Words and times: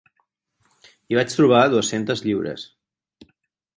Hi 1.11 1.19
vaig 1.19 1.35
trobar 1.39 1.61
dues-centes 1.75 2.25
lliures. 2.29 2.65